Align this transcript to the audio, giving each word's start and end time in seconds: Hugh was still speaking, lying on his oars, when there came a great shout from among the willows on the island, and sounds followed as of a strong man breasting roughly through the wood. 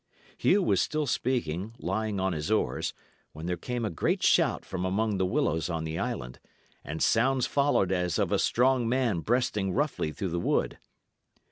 Hugh 0.35 0.63
was 0.63 0.81
still 0.81 1.05
speaking, 1.05 1.75
lying 1.77 2.19
on 2.19 2.33
his 2.33 2.49
oars, 2.49 2.95
when 3.33 3.45
there 3.45 3.55
came 3.55 3.85
a 3.85 3.91
great 3.91 4.23
shout 4.23 4.65
from 4.65 4.83
among 4.83 5.19
the 5.19 5.27
willows 5.27 5.69
on 5.69 5.83
the 5.83 5.99
island, 5.99 6.39
and 6.83 7.03
sounds 7.03 7.45
followed 7.45 7.91
as 7.91 8.17
of 8.17 8.31
a 8.31 8.39
strong 8.39 8.89
man 8.89 9.19
breasting 9.19 9.73
roughly 9.73 10.11
through 10.11 10.29
the 10.29 10.39
wood. 10.39 10.79